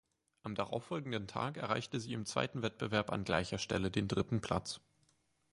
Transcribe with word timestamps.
Am 0.41 0.55
darauffolgenden 0.55 1.27
Tag 1.27 1.57
erreichte 1.57 1.99
sie 1.99 2.13
im 2.13 2.25
zweiten 2.25 2.63
Wettbewerb 2.63 3.11
an 3.11 3.23
gleicher 3.23 3.59
Stelle 3.59 3.91
den 3.91 4.07
dritten 4.07 4.41
Platz. 4.41 4.81